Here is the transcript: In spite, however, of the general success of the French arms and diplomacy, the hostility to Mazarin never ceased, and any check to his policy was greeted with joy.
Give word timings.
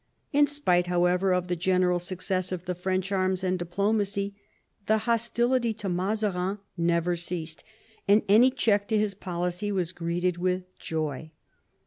In 0.33 0.47
spite, 0.47 0.87
however, 0.87 1.31
of 1.31 1.47
the 1.47 1.55
general 1.55 1.99
success 1.99 2.51
of 2.51 2.65
the 2.65 2.73
French 2.73 3.11
arms 3.11 3.43
and 3.43 3.59
diplomacy, 3.59 4.35
the 4.87 4.97
hostility 5.05 5.75
to 5.75 5.89
Mazarin 5.89 6.57
never 6.75 7.15
ceased, 7.15 7.63
and 8.07 8.23
any 8.27 8.49
check 8.49 8.87
to 8.87 8.97
his 8.97 9.13
policy 9.13 9.71
was 9.71 9.91
greeted 9.91 10.39
with 10.39 10.75
joy. 10.79 11.29